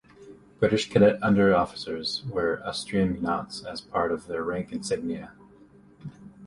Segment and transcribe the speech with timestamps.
[0.59, 5.33] British cadet under officers wear Austrian knots as part of their rank insignia.